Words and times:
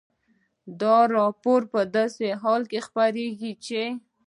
دا 0.81 0.97
راپور 1.17 1.61
په 1.73 1.81
داسې 1.95 2.27
حال 2.41 2.61
کې 2.71 2.79
خپرېږي 2.87 3.53
چې 3.65 3.81